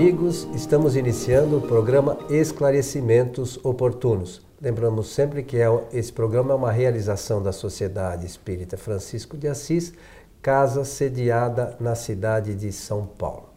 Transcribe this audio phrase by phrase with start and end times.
[0.00, 4.40] amigos, estamos iniciando o programa Esclarecimentos Oportunos.
[4.58, 9.92] Lembramos sempre que é, esse programa é uma realização da Sociedade Espírita Francisco de Assis,
[10.40, 13.50] casa sediada na cidade de São Paulo.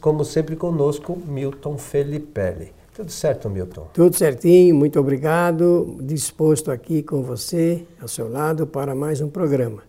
[0.00, 2.72] Como sempre conosco, Milton Felipe.
[2.92, 3.86] Tudo certo, Milton?
[3.94, 5.96] Tudo certinho, muito obrigado.
[6.02, 9.84] Disposto aqui com você, ao seu lado, para mais um programa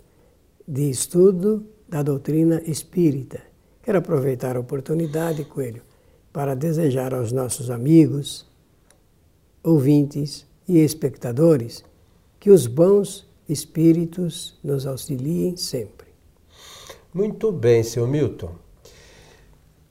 [0.67, 3.39] de estudo da doutrina espírita.
[3.81, 5.81] Quero aproveitar a oportunidade, Coelho,
[6.35, 8.45] para desejar aos nossos amigos,
[9.63, 11.81] ouvintes e espectadores
[12.41, 16.07] que os bons espíritos nos auxiliem sempre.
[17.13, 18.53] Muito bem, seu Milton.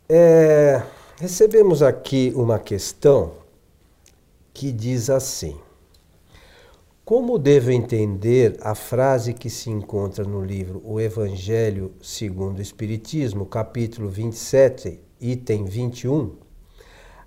[0.06, 0.82] É,
[1.16, 3.32] recebemos aqui uma questão
[4.52, 5.56] que diz assim:
[7.06, 13.46] Como devo entender a frase que se encontra no livro O Evangelho segundo o Espiritismo,
[13.46, 16.43] capítulo 27, item 21?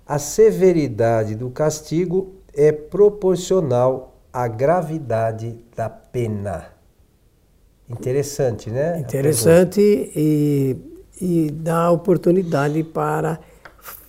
[0.08, 6.68] A severidade do castigo é proporcional à gravidade da pena.
[7.90, 9.00] Interessante, né?
[9.00, 9.80] Interessante
[10.16, 10.76] e,
[11.20, 13.38] e dá oportunidade para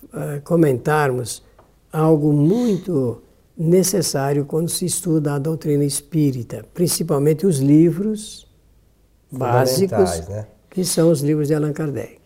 [0.04, 1.42] uh, comentarmos
[1.92, 3.22] algo muito
[3.56, 8.48] necessário quando se estuda a doutrina espírita, principalmente os livros
[9.30, 10.46] básicos, né?
[10.70, 12.19] que são os livros de Allan Kardec.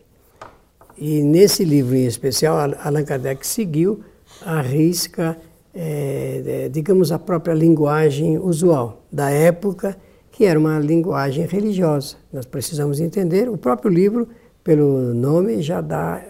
[0.97, 4.01] E nesse livro em especial, Allan Kardec seguiu
[4.43, 5.37] a risca
[5.75, 9.97] é, digamos, a própria linguagem usual da época,
[10.31, 12.17] que era uma linguagem religiosa.
[12.33, 14.29] Nós precisamos entender, o próprio livro,
[14.63, 16.23] pelo nome, já dá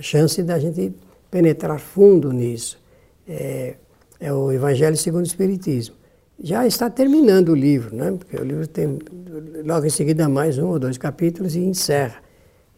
[0.00, 0.94] chance da gente
[1.30, 2.80] penetrar fundo nisso.
[3.28, 3.74] É,
[4.20, 5.96] é o Evangelho segundo o Espiritismo.
[6.40, 8.14] Já está terminando o livro, né?
[8.16, 8.98] porque o livro tem
[9.64, 12.22] logo em seguida mais um ou dois capítulos e encerra.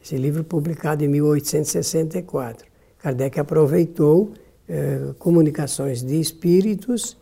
[0.02, 2.66] Esse livro publicado em 1864.
[2.98, 4.32] Kardec aproveitou
[4.68, 7.16] eh, comunicações de espíritos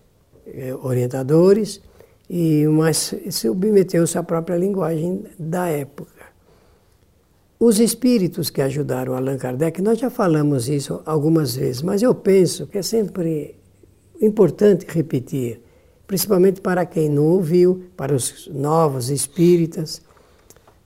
[0.47, 1.81] eh, orientadores
[2.28, 6.28] e mas submeteu-se à própria linguagem da época.
[7.61, 12.66] Os espíritos que ajudaram Allan Kardec, nós já falamos isso algumas vezes, mas eu penso
[12.66, 13.56] que é sempre
[14.21, 15.60] importante repetir,
[16.06, 20.00] principalmente para quem não ouviu, para os novos espíritas.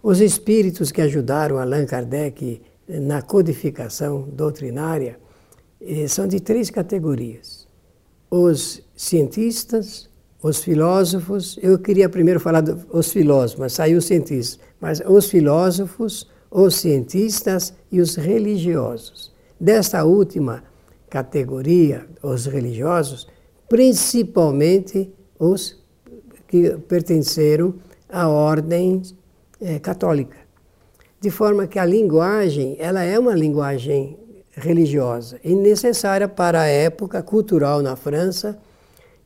[0.03, 5.17] Os espíritos que ajudaram Allan Kardec na codificação doutrinária
[6.09, 7.69] são de três categorias:
[8.29, 10.11] os cientistas,
[10.43, 11.57] os filósofos.
[11.63, 14.59] Eu queria primeiro falar dos filósofos, mas saiu os cientistas.
[14.81, 19.33] Mas os filósofos, os cientistas e os religiosos.
[19.61, 20.65] Desta última
[21.09, 23.29] categoria, os religiosos,
[23.69, 25.81] principalmente os
[26.49, 27.75] que pertenceram
[28.09, 29.01] à ordem
[29.63, 30.37] é, católica.
[31.21, 34.19] De forma que a linguagem, ela é uma linguagem
[34.55, 38.59] religiosa e necessária para a época cultural na França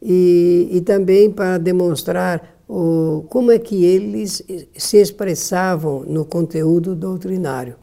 [0.00, 4.42] e, e também para demonstrar o, como é que eles
[4.76, 7.76] se expressavam no conteúdo doutrinário.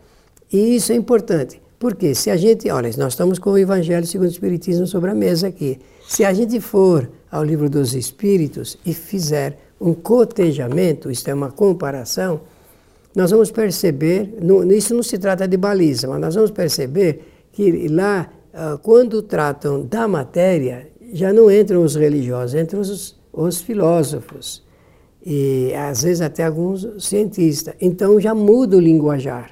[0.51, 4.27] E isso é importante, porque se a gente, olha, nós estamos com o Evangelho segundo
[4.27, 5.79] o Espiritismo sobre a mesa aqui.
[6.07, 11.51] Se a gente for ao livro dos Espíritos e fizer um cotejamento, isto é uma
[11.51, 12.41] comparação,
[13.16, 17.88] nós vamos perceber, não, isso não se trata de baliza, mas nós vamos perceber que
[17.88, 24.63] lá, ah, quando tratam da matéria, já não entram os religiosos, entram os, os filósofos
[25.23, 27.75] e às vezes até alguns cientistas.
[27.79, 29.51] Então já muda o linguajar.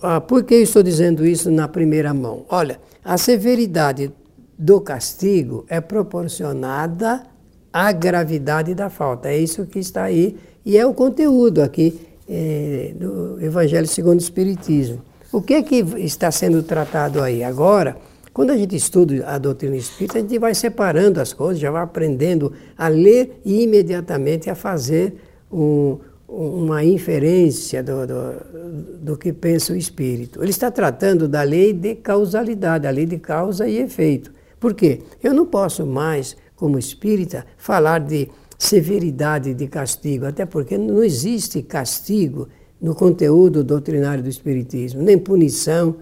[0.00, 2.44] Ah, por que estou dizendo isso na primeira mão?
[2.48, 4.12] Olha, a severidade
[4.56, 7.24] do castigo é proporcionada
[7.72, 9.28] à gravidade da falta.
[9.28, 14.22] É isso que está aí e é o conteúdo aqui é, do Evangelho segundo o
[14.22, 15.02] Espiritismo.
[15.32, 17.42] O que é que está sendo tratado aí?
[17.42, 17.96] Agora,
[18.32, 21.82] quando a gente estuda a doutrina espírita, a gente vai separando as coisas, já vai
[21.82, 25.14] aprendendo a ler e imediatamente a fazer
[25.50, 28.34] um, uma inferência do, do,
[29.02, 30.42] do, que pensa o espírito.
[30.42, 34.32] Ele está tratando da lei de causalidade, a lei de causa e efeito.
[34.58, 35.00] Por quê?
[35.22, 41.60] Eu não posso mais, como espírita, falar de severidade de castigo, até porque não existe
[41.60, 42.46] castigo
[42.80, 45.96] no conteúdo doutrinário do Espiritismo, nem punição,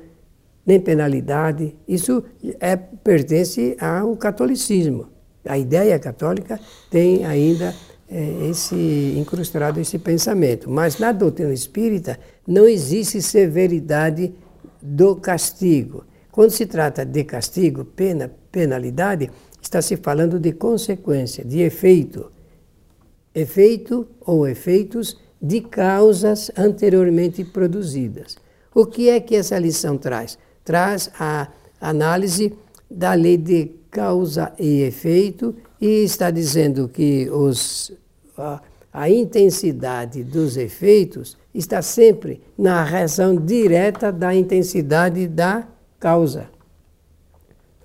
[0.66, 1.74] nem penalidade.
[1.88, 2.22] Isso
[2.60, 5.06] é, pertence ao catolicismo.
[5.46, 6.60] A ideia católica
[6.90, 7.74] tem ainda
[8.06, 10.68] é, esse incrustado esse pensamento.
[10.68, 14.34] Mas na doutrina espírita não existe severidade
[14.82, 16.04] do castigo.
[16.30, 19.30] Quando se trata de castigo, pena, penalidade,
[19.60, 22.30] está se falando de consequência, de efeito.
[23.34, 28.36] Efeito ou efeitos de causas anteriormente produzidas.
[28.74, 30.38] O que é que essa lição traz?
[30.64, 31.48] Traz a
[31.80, 32.52] análise
[32.90, 37.92] da lei de causa e efeito e está dizendo que os,
[38.36, 38.60] a,
[38.92, 45.66] a intensidade dos efeitos está sempre na razão direta da intensidade da
[45.98, 46.48] causa,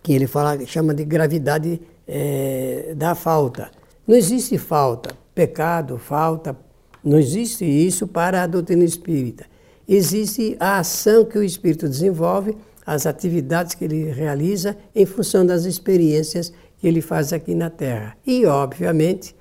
[0.05, 3.71] que ele fala, chama de gravidade é, da falta.
[4.07, 6.55] Não existe falta, pecado, falta,
[7.03, 9.47] não existe isso para a doutrina espírita.
[9.89, 12.55] Existe a ação que o espírito desenvolve,
[12.85, 18.15] as atividades que ele realiza em função das experiências que ele faz aqui na Terra.
[18.27, 19.35] E, obviamente,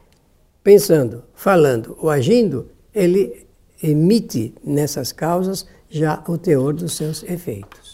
[0.63, 3.47] pensando, falando ou agindo, ele
[3.83, 7.85] emite nessas causas já o teor dos seus efeitos.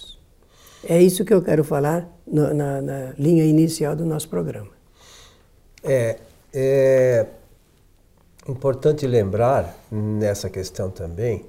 [0.85, 4.71] É isso que eu quero falar no, na, na linha inicial do nosso programa.
[5.83, 6.19] É,
[6.53, 7.27] é
[8.49, 11.45] importante lembrar nessa questão também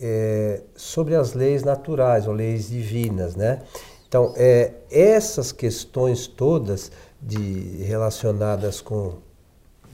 [0.00, 3.62] é, sobre as leis naturais ou leis divinas, né?
[4.08, 9.14] Então, é, essas questões todas de, relacionadas com,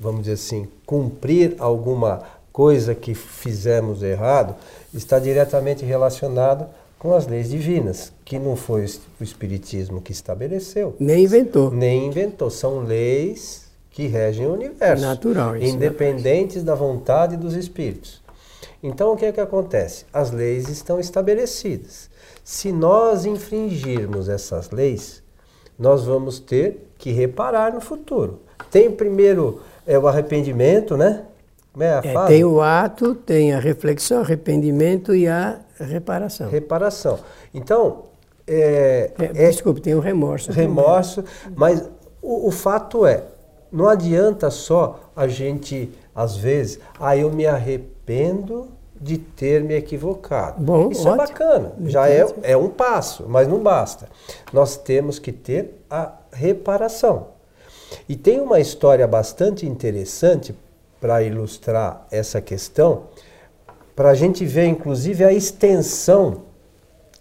[0.00, 2.23] vamos dizer assim, cumprir alguma
[2.53, 4.56] coisa que fizemos errado,
[4.93, 6.67] está diretamente relacionado
[6.99, 8.85] com as leis divinas, que não foi
[9.21, 10.97] o Espiritismo que estabeleceu.
[10.99, 11.71] Nem inventou.
[11.71, 12.50] Nem inventou.
[12.50, 15.05] São leis que regem o universo.
[15.05, 18.23] Natural, isso é Independentes da vontade dos espíritos.
[18.83, 20.05] Então, o que é que acontece?
[20.12, 22.09] As leis estão estabelecidas.
[22.45, 25.23] Se nós infringirmos essas leis,
[25.79, 28.41] nós vamos ter que reparar no futuro.
[28.71, 31.25] Tem primeiro é, o arrependimento, né?
[31.81, 36.49] É, é tem o ato, tem a reflexão, arrependimento e a reparação.
[36.49, 37.19] Reparação.
[37.53, 38.05] Então.
[38.51, 40.51] É, é, é desculpe, tem o remorso.
[40.51, 41.55] Remorso, também.
[41.55, 41.91] mas
[42.23, 43.25] o, o fato é,
[43.71, 48.69] não adianta só a gente, às vezes, ah, eu me arrependo
[49.01, 50.63] de ter me equivocado.
[50.63, 51.23] Bom, Isso é ótimo.
[51.23, 54.09] é bacana, já é, é um passo, mas não basta.
[54.53, 57.29] Nós temos que ter a reparação.
[58.09, 60.55] E tem uma história bastante interessante
[61.00, 63.05] para ilustrar essa questão,
[63.95, 66.43] para a gente ver inclusive a extensão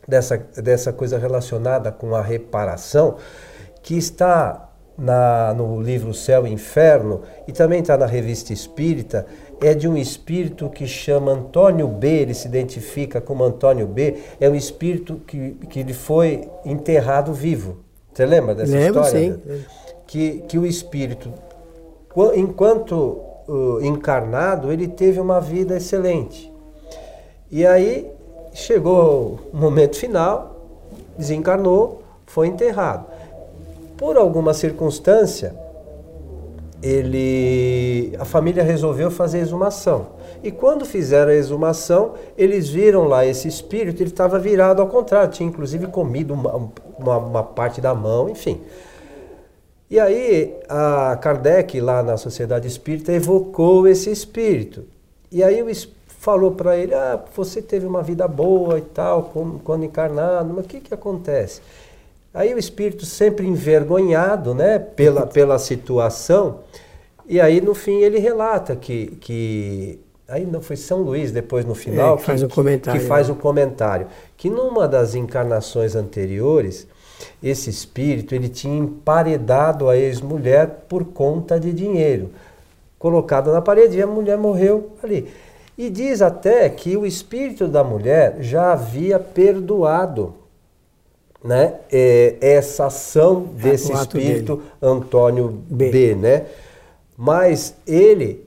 [0.07, 3.18] dessa, dessa coisa relacionada com a reparação,
[3.83, 9.27] que está na, no livro Céu e Inferno e também está na revista Espírita,
[9.62, 14.50] é de um espírito que chama Antônio B, ele se identifica como Antônio B, é
[14.50, 17.77] um espírito que, que ele foi enterrado vivo.
[18.13, 19.33] Você lembra dessa Lembro, história?
[19.33, 19.65] Sim.
[20.06, 21.31] Que, que o espírito,
[22.35, 26.51] enquanto uh, encarnado, ele teve uma vida excelente.
[27.49, 28.09] E aí
[28.53, 30.55] chegou o momento final,
[31.17, 33.05] desencarnou, foi enterrado.
[33.97, 35.55] Por alguma circunstância,
[36.81, 40.07] ele, a família resolveu fazer exumação.
[40.44, 45.31] E quando fizeram a exumação, eles viram lá esse espírito, ele estava virado ao contrário,
[45.31, 48.61] tinha inclusive comido uma, uma, uma parte da mão, enfim.
[49.89, 54.85] E aí a Kardec, lá na Sociedade Espírita, evocou esse espírito.
[55.31, 55.69] E aí o
[56.19, 59.31] falou para ele, ah, você teve uma vida boa e tal,
[59.63, 61.61] quando encarnado, mas o que, que acontece?
[62.33, 66.59] Aí o espírito sempre envergonhado né, pela, pela situação,
[67.25, 71.75] e aí no fim ele relata que, que aí não foi São Luís depois no
[71.75, 76.87] final é, que, faz o comentário, que faz o comentário que numa das encarnações anteriores
[77.42, 82.30] esse espírito ele tinha emparedado a ex-mulher por conta de dinheiro.
[83.00, 85.28] Colocado na parede e a mulher morreu ali.
[85.78, 90.33] E diz até que o espírito da mulher já havia perdoado
[91.44, 94.69] né, é, essa ação desse espírito dele.
[94.81, 95.92] Antônio B.
[95.92, 96.45] B, né?
[97.16, 98.45] Mas ele,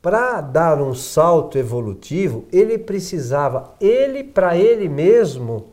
[0.00, 5.66] para dar um salto evolutivo, ele precisava, ele para ele mesmo,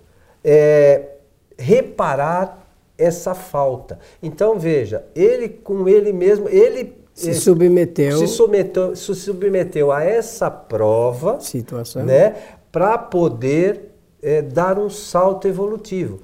[0.44, 1.15] é,
[1.58, 4.00] reparar essa falta.
[4.22, 10.52] Então veja, ele com ele mesmo, ele se submeteu, se submeteu, se submeteu a essa
[10.52, 12.36] prova, situação, né,
[12.72, 16.20] para poder é, dar um salto evolutivo.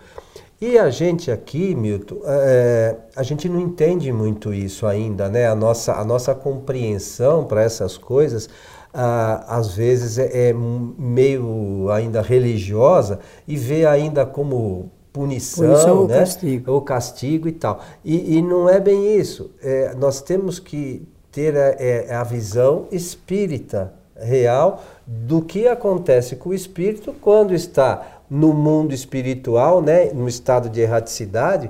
[0.59, 5.47] E a gente aqui, Milton, é, a gente não entende muito isso ainda, né?
[5.47, 8.47] A nossa, a nossa compreensão para essas coisas,
[8.93, 16.07] ah, às vezes, é, é meio ainda religiosa e vê ainda como punição, punição ou
[16.07, 16.19] né?
[16.19, 16.71] castigo.
[16.71, 17.81] ou castigo e tal.
[18.03, 19.51] E, e não é bem isso.
[19.61, 26.49] É, nós temos que ter a, é, a visão espírita real do que acontece com
[26.49, 31.69] o espírito quando está no mundo espiritual, né, no estado de erraticidade,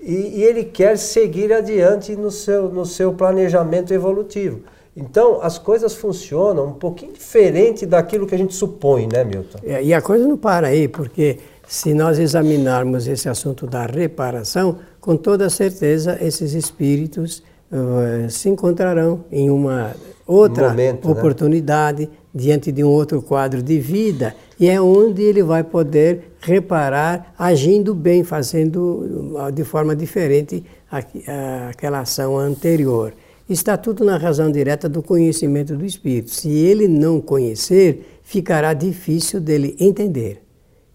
[0.00, 4.60] e, e ele quer seguir adiante no seu, no seu planejamento evolutivo.
[4.94, 9.58] Então, as coisas funcionam um pouquinho diferente daquilo que a gente supõe, né, Milton?
[9.64, 14.78] É, e a coisa não para aí, porque se nós examinarmos esse assunto da reparação,
[15.00, 19.94] com toda certeza esses espíritos uh, se encontrarão em uma
[20.26, 21.12] outra Momento, né?
[21.12, 22.08] oportunidade, né?
[22.34, 27.94] diante de um outro quadro de vida, e é onde ele vai poder reparar agindo
[27.94, 33.14] bem, fazendo uh, de forma diferente aquela ação anterior.
[33.48, 36.30] Está tudo na razão direta do conhecimento do Espírito.
[36.30, 40.42] Se ele não conhecer, ficará difícil dele entender.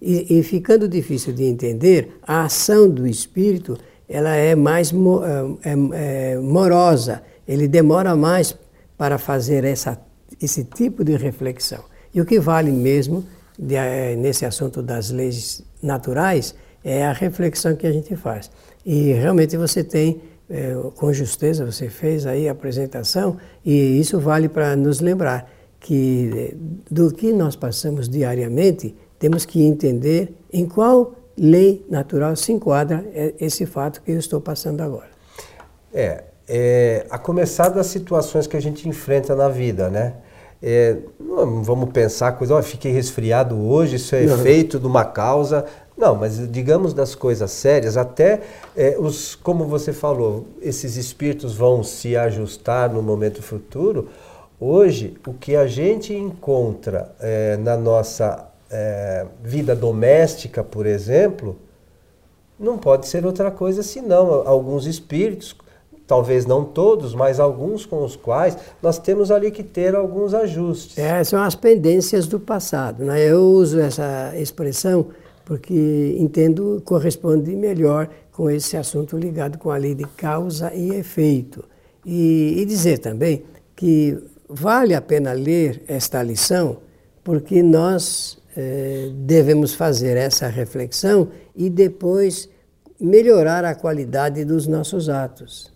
[0.01, 3.77] E, e ficando difícil de entender, a ação do Espírito
[4.08, 8.56] ela é mais é, é, é, morosa, ele demora mais
[8.98, 10.00] para fazer essa,
[10.42, 11.84] esse tipo de reflexão.
[12.13, 13.25] E o que vale mesmo
[13.58, 18.50] de, é, nesse assunto das leis naturais é a reflexão que a gente faz.
[18.86, 24.48] E realmente você tem, é, com justeza, você fez aí a apresentação, e isso vale
[24.48, 26.56] para nos lembrar que é,
[26.89, 33.33] do que nós passamos diariamente, temos que entender em qual lei natural se enquadra é,
[33.39, 35.09] esse fato que eu estou passando agora.
[35.93, 40.13] É, é a começar das situações que a gente enfrenta na vida, né?
[40.62, 44.36] É, não vamos pensar coisa, oh, fiquei resfriado hoje, isso é não.
[44.36, 45.65] efeito de uma causa.
[45.95, 48.41] Não, mas digamos das coisas sérias, até
[48.75, 54.09] é, os, como você falou, esses espíritos vão se ajustar no momento futuro.
[54.59, 61.55] Hoje, o que a gente encontra é, na nossa é, vida doméstica, por exemplo,
[62.59, 65.55] não pode ser outra coisa senão alguns espíritos,
[66.05, 70.97] talvez não todos, mas alguns com os quais nós temos ali que ter alguns ajustes.
[70.97, 73.03] É, são as pendências do passado.
[73.03, 73.29] Né?
[73.29, 75.07] Eu uso essa expressão
[75.47, 81.63] porque entendo corresponde melhor com esse assunto ligado com a lei de causa e efeito.
[82.05, 83.43] E, e dizer também
[83.74, 84.17] que
[84.50, 86.77] vale a pena ler esta lição,
[87.24, 92.50] porque nós eh, devemos fazer essa reflexão e depois
[93.00, 95.72] melhorar a qualidade dos nossos atos,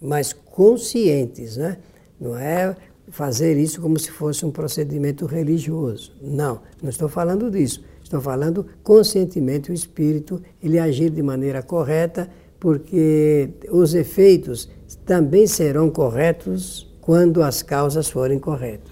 [0.00, 1.76] mas conscientes, né?
[2.18, 2.74] Não é
[3.10, 6.14] fazer isso como se fosse um procedimento religioso.
[6.22, 7.84] Não, não estou falando disso.
[8.02, 14.70] Estou falando conscientemente o espírito, ele agir de maneira correta, porque os efeitos
[15.04, 18.90] também serão corretos quando as causas forem corretas.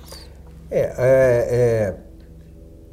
[0.70, 1.96] É, é, é,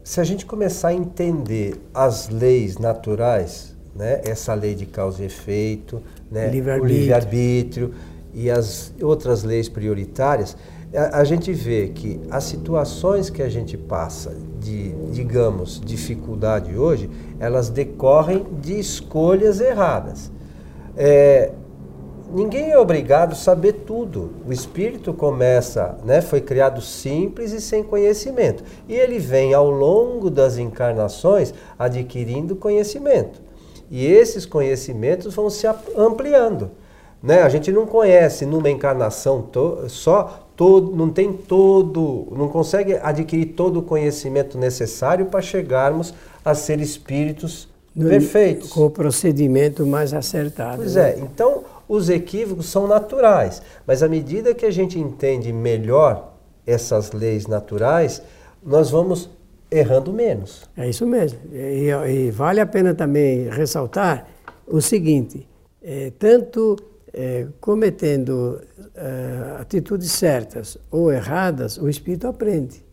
[0.07, 5.25] se a gente começar a entender as leis naturais, né, essa lei de causa e
[5.25, 7.93] efeito, né, livre o livre-arbítrio
[8.33, 10.55] e as outras leis prioritárias,
[10.95, 17.09] a, a, gente vê que as situações que a gente passa de, digamos, dificuldade hoje,
[17.37, 20.31] elas decorrem de escolhas erradas.
[20.95, 21.51] É,
[22.33, 24.31] ninguém é obrigado a saber tudo.
[24.45, 28.63] O espírito começa, né, foi criado simples e sem conhecimento.
[28.87, 33.41] E ele vem ao longo das encarnações adquirindo conhecimento.
[33.89, 35.65] E esses conhecimentos vão se
[35.95, 36.71] ampliando.
[37.21, 37.41] Né?
[37.41, 39.47] A gente não conhece numa encarnação
[39.87, 46.53] só todo, não tem todo, não consegue adquirir todo o conhecimento necessário para chegarmos a
[46.53, 48.71] ser espíritos no, perfeitos.
[48.71, 50.77] Com o procedimento mais acertado.
[50.77, 51.11] Pois né?
[51.11, 56.33] é, então os equívocos são naturais, mas à medida que a gente entende melhor
[56.65, 58.21] essas leis naturais,
[58.63, 59.29] nós vamos
[59.71, 60.63] errando menos.
[60.75, 61.39] É isso mesmo.
[61.51, 64.27] E, e vale a pena também ressaltar
[64.67, 65.47] o seguinte:
[65.81, 66.75] é, tanto
[67.13, 68.61] é, cometendo
[68.93, 72.85] é, atitudes certas ou erradas, o espírito aprende.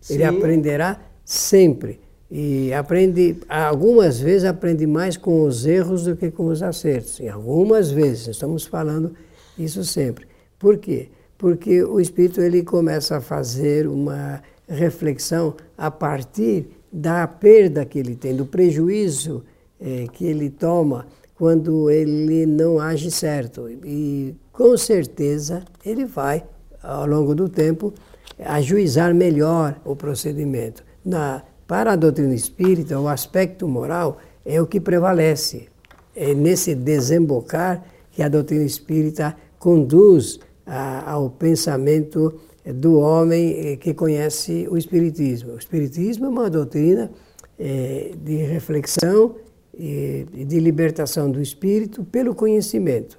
[0.00, 0.14] Sim.
[0.14, 2.00] Ele aprenderá sempre.
[2.30, 7.18] E aprende, algumas vezes aprende mais com os erros do que com os acertos.
[7.18, 9.12] Em algumas vezes, estamos falando
[9.58, 10.26] isso sempre.
[10.58, 11.08] Por quê?
[11.36, 18.14] Porque o espírito ele começa a fazer uma reflexão a partir da perda que ele
[18.14, 19.42] tem, do prejuízo
[19.80, 23.68] é, que ele toma quando ele não age certo.
[23.68, 26.44] E com certeza ele vai,
[26.82, 27.92] ao longo do tempo,
[28.38, 30.84] ajuizar melhor o procedimento.
[31.04, 35.68] Na, para a doutrina espírita, o aspecto moral é o que prevalece.
[36.16, 42.40] É nesse desembocar que a doutrina espírita conduz a, ao pensamento
[42.74, 45.52] do homem que conhece o Espiritismo.
[45.52, 47.08] O Espiritismo é uma doutrina
[47.56, 49.36] é, de reflexão
[49.72, 53.16] e de libertação do espírito pelo conhecimento.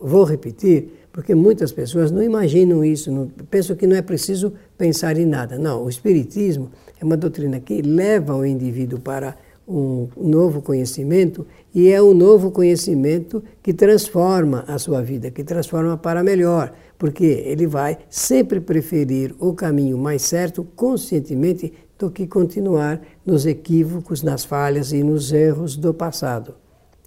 [0.00, 5.16] Vou repetir, porque muitas pessoas não imaginam isso, não, pensam que não é preciso pensar
[5.16, 5.56] em nada.
[5.56, 9.36] Não, o Espiritismo é uma doutrina que leva o indivíduo para
[9.66, 15.96] um novo conhecimento e é o novo conhecimento que transforma a sua vida, que transforma
[15.96, 16.72] para melhor.
[16.98, 24.22] porque ele vai sempre preferir o caminho mais certo conscientemente do que continuar nos equívocos,
[24.22, 26.54] nas falhas e nos erros do passado.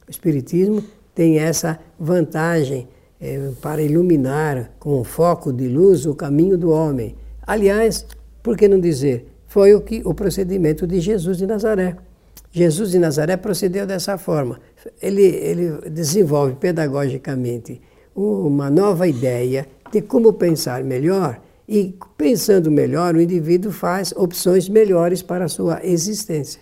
[0.08, 0.82] O Espiritismo
[1.14, 2.88] tem essa vantagem
[3.20, 7.16] é, para iluminar com um foco de luz o caminho do homem.
[7.46, 8.06] Aliás,
[8.42, 9.31] por que não dizer?
[9.52, 11.98] Foi o que o procedimento de Jesus de Nazaré.
[12.54, 14.62] Jesus de Nazaré procedeu dessa forma.
[15.02, 17.82] Ele, ele desenvolve pedagogicamente
[18.16, 25.22] uma nova ideia de como pensar melhor e, pensando melhor, o indivíduo faz opções melhores
[25.22, 26.62] para a sua existência.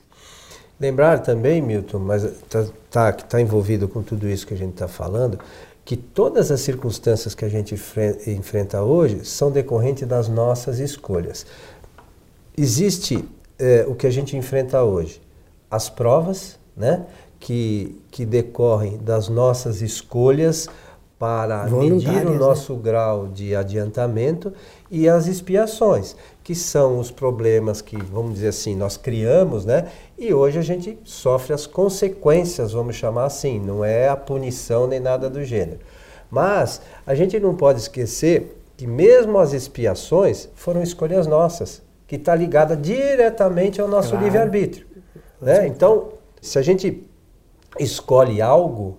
[0.79, 4.88] Lembrar também, Milton, mas está tá, tá envolvido com tudo isso que a gente está
[4.88, 5.38] falando,
[5.86, 7.75] que todas as circunstâncias que a gente
[8.25, 11.46] enfrenta hoje são decorrentes das nossas escolhas.
[12.61, 13.23] Existe
[13.57, 15.21] é, o que a gente enfrenta hoje,
[15.71, 17.05] as provas, né,
[17.39, 20.67] que, que decorrem das nossas escolhas
[21.17, 22.37] para medir o né?
[22.37, 22.81] nosso né?
[22.83, 24.51] grau de adiantamento
[24.91, 29.87] e as expiações, que são os problemas que, vamos dizer assim, nós criamos, né?
[30.17, 34.99] E hoje a gente sofre as consequências, vamos chamar assim, não é a punição nem
[34.99, 35.79] nada do gênero.
[36.29, 42.33] Mas a gente não pode esquecer que mesmo as expiações foram escolhas nossas, que está
[42.33, 44.25] ligada diretamente ao nosso claro.
[44.25, 44.87] livre-arbítrio.
[45.39, 45.67] Né?
[45.67, 46.09] Então,
[46.41, 47.07] se a gente
[47.79, 48.97] escolhe algo,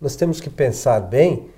[0.00, 1.50] nós temos que pensar bem,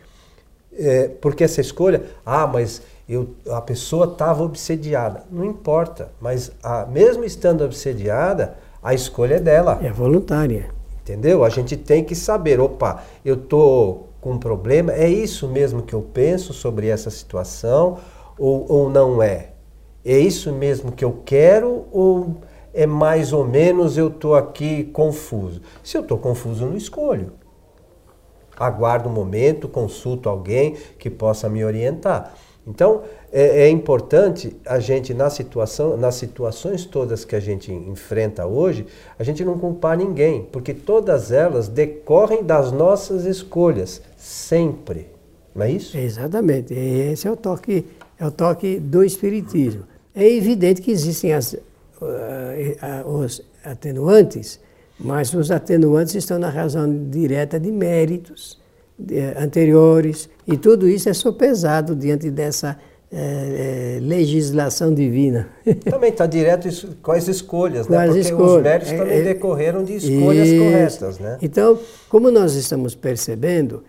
[0.72, 5.24] é, porque essa escolha, ah, mas eu, a pessoa estava obsediada.
[5.30, 9.78] Não importa, mas a, mesmo estando obsediada, a escolha é dela.
[9.82, 10.70] É voluntária.
[11.02, 11.44] Entendeu?
[11.44, 15.94] A gente tem que saber, opa, eu estou com um problema, é isso mesmo que
[15.94, 17.98] eu penso sobre essa situação
[18.38, 19.55] ou, ou não é?
[20.08, 22.36] É isso mesmo que eu quero ou
[22.72, 25.60] é mais ou menos eu estou aqui confuso?
[25.82, 27.32] Se eu estou confuso, não escolho.
[28.56, 32.34] Aguardo um momento, consulto alguém que possa me orientar.
[32.64, 38.46] Então, é, é, importante a gente, na situação, nas situações todas que a gente enfrenta
[38.46, 38.86] hoje,
[39.18, 45.08] a gente não culpar ninguém, porque todas elas decorrem das nossas escolhas, sempre.
[45.54, 45.96] Não é isso?
[45.96, 46.74] Exatamente.
[46.74, 47.86] Esse é o toque,
[48.18, 49.95] é o toque do Espiritismo.
[50.16, 51.58] É evidente que existem as, uh,
[52.00, 54.58] uh, os atenuantes,
[54.98, 58.58] mas os atenuantes estão na razão direta de méritos
[59.38, 62.78] anteriores, e tudo isso é sopesado diante dessa
[63.12, 65.48] é, é, legislação divina.
[65.88, 68.06] Também está direto isso, com as escolhas, né?
[68.06, 68.52] Porque escolhas.
[68.52, 70.58] os méritos é, também é, decorreram de escolhas isso.
[70.58, 71.38] corretas, né?
[71.40, 73.84] Então, como nós estamos percebendo,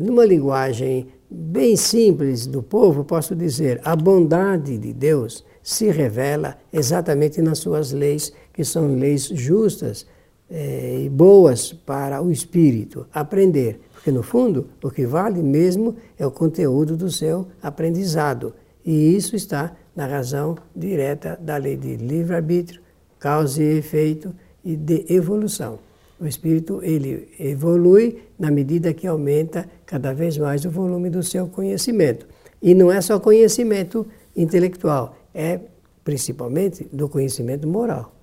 [0.00, 7.40] numa linguagem bem simples do povo, posso dizer, a bondade de Deus se revela exatamente
[7.40, 10.06] nas suas leis, que são leis justas,
[10.50, 13.80] é, e boas para o espírito aprender.
[13.94, 18.52] Porque, no fundo, o que vale mesmo é o conteúdo do seu aprendizado.
[18.84, 22.82] E isso está na razão direta da lei de livre-arbítrio,
[23.18, 25.78] causa e efeito e de evolução.
[26.22, 31.48] O espírito ele evolui na medida que aumenta cada vez mais o volume do seu
[31.48, 32.28] conhecimento.
[32.62, 34.06] E não é só conhecimento
[34.36, 35.58] intelectual, é
[36.04, 38.14] principalmente do conhecimento moral.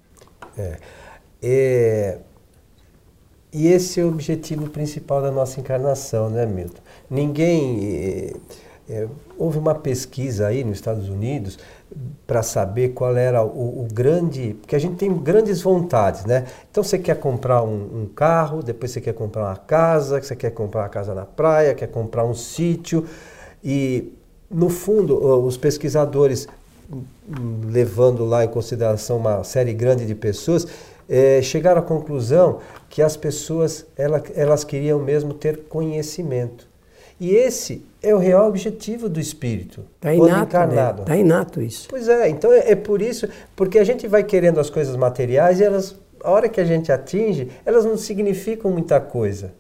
[0.58, 0.78] É.
[1.44, 2.20] É,
[3.52, 6.82] e esse é o objetivo principal da nossa encarnação, né, Milton?
[7.10, 8.34] Ninguém.
[9.00, 9.08] É,
[9.38, 11.58] houve uma pesquisa aí nos Estados Unidos
[12.28, 14.56] para saber qual era o, o, grande.
[14.60, 16.46] Porque a gente tem grandes vontades, né?
[16.70, 20.52] Então você quer comprar um, um, carro, depois você quer comprar uma casa, você quer
[20.52, 23.06] comprar uma casa na praia, quer comprar um sítio.
[23.64, 24.14] E,
[24.50, 26.48] no fundo, os pesquisadores,
[27.66, 30.68] levando lá em consideração uma série grande de pessoas,
[31.08, 36.69] é, chegaram à conclusão que as pessoas ela, elas queriam mesmo ter conhecimento.
[37.20, 39.84] E esse é o real objetivo do espírito.
[39.96, 40.42] Está inato, né?
[40.44, 41.02] encarnado.
[41.02, 41.20] Está né?
[41.20, 41.88] inato isso.
[41.90, 45.60] Pois é, então é, é, por isso, porque a gente vai querendo as coisas materiais
[45.60, 49.54] e elas, a hora que a gente atinge, elas não significam muita coisa.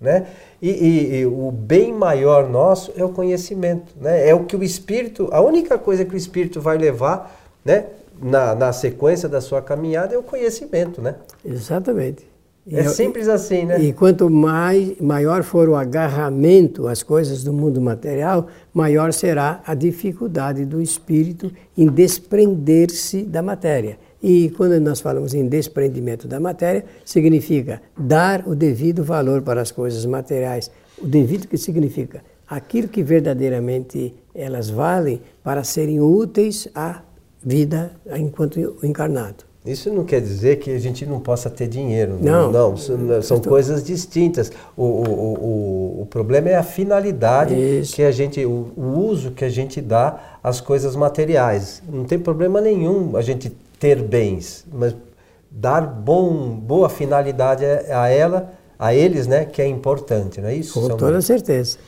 [0.00, 0.28] Né?
[0.62, 4.28] E, e, e, o bem maior nosso é o conhecimento, né?
[4.28, 7.86] É o que o espírito, a única coisa que o espírito vai levar, né?
[8.20, 11.14] na, na sequência da sua caminhada é o conhecimento, né?
[11.44, 12.26] Exatamente.
[12.70, 13.80] É simples assim, né?
[13.80, 19.74] E quanto mais, maior for o agarramento às coisas do mundo material, maior será a
[19.74, 23.98] dificuldade do espírito em desprender-se da matéria.
[24.22, 29.70] E quando nós falamos em desprendimento da matéria, significa dar o devido valor para as
[29.70, 30.70] coisas materiais.
[31.00, 37.02] O devido que significa aquilo que verdadeiramente elas valem para serem úteis à
[37.42, 39.47] vida enquanto encarnado.
[39.70, 42.16] Isso não quer dizer que a gente não possa ter dinheiro.
[42.20, 42.50] Não.
[42.50, 44.50] Não, são, são coisas distintas.
[44.76, 47.94] O, o, o, o, problema é a finalidade Isso.
[47.94, 51.82] que a gente, o, o uso que a gente dá às coisas materiais.
[51.86, 54.94] Não tem problema nenhum a gente ter bens, mas
[55.50, 60.80] dar bom, boa finalidade a ela, a eles, né, que é importante, não é isso?
[60.80, 61.78] Com toda certeza.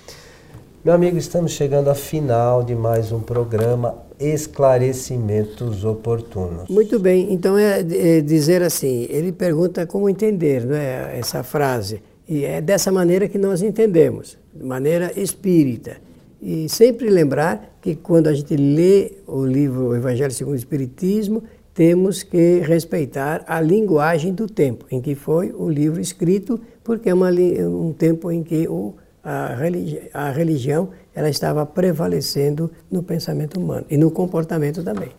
[0.84, 6.68] Meu amigo, estamos chegando ao final de mais um programa esclarecimentos oportunos.
[6.68, 12.02] Muito bem, então é, é, dizer assim, ele pergunta como entender não é, essa frase,
[12.28, 15.96] e é dessa maneira que nós entendemos, de maneira espírita.
[16.40, 21.42] E sempre lembrar que quando a gente lê o livro o Evangelho segundo o Espiritismo,
[21.74, 27.14] temos que respeitar a linguagem do tempo em que foi o livro escrito, porque é
[27.14, 33.60] uma, um tempo em que o a, religi a religião ela estava prevalecendo no pensamento
[33.60, 35.10] humano e no comportamento também.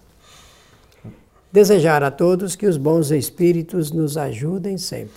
[1.52, 5.14] Desejar a todos que os bons espíritos nos ajudem sempre.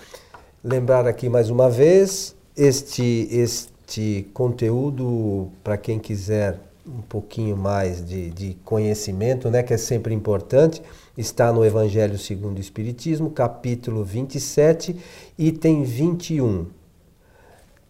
[0.63, 8.31] Lembrar aqui mais uma vez este este conteúdo para quem quiser um pouquinho mais de,
[8.31, 10.83] de conhecimento, né, que é sempre importante,
[11.17, 14.97] está no Evangelho segundo o Espiritismo, capítulo 27,
[15.39, 16.67] item 21.